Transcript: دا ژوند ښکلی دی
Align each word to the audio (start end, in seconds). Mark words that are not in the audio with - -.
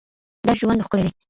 دا 0.47 0.51
ژوند 0.59 0.83
ښکلی 0.85 1.03
دی 1.05 1.11